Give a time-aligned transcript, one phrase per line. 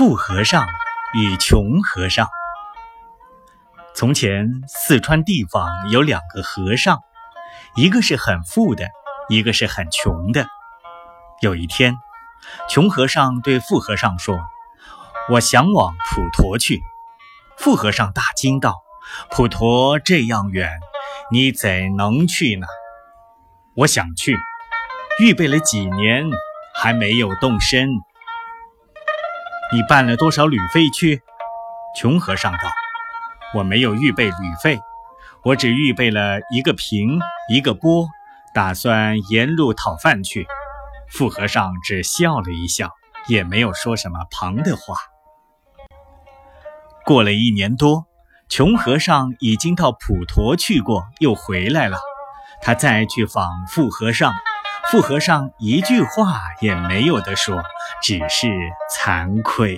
[0.00, 0.66] 富和尚
[1.12, 2.26] 与穷和尚。
[3.94, 7.00] 从前，四川地方有两个和尚，
[7.76, 8.88] 一个是很富的，
[9.28, 10.46] 一个是很穷的。
[11.42, 11.94] 有一天，
[12.66, 14.38] 穷和尚对富和尚说
[15.28, 16.80] ：“我想往普陀去。”
[17.60, 18.76] 富和尚大惊道
[19.30, 20.80] ：“普陀这样远，
[21.30, 22.66] 你怎能去呢
[23.76, 24.34] ？”“我想去，
[25.22, 26.24] 预备了几年，
[26.74, 27.90] 还没有动身。”
[29.72, 31.22] 你办了多少旅费去？
[31.96, 32.58] 穷和尚道
[33.54, 34.80] ：“我没有预备旅费，
[35.44, 38.08] 我只预备了一个瓶，一个钵，
[38.52, 40.48] 打算沿路讨饭去。”
[41.08, 42.90] 富和尚只笑了一笑，
[43.28, 44.96] 也没有说什么旁的话。
[47.04, 48.06] 过了一年多，
[48.48, 51.98] 穷和尚已经到普陀去过，又回来了。
[52.60, 54.32] 他再去访富和尚。
[54.90, 57.62] 富和尚一句话也没有的说，
[58.02, 58.48] 只是
[58.96, 59.76] 惭愧。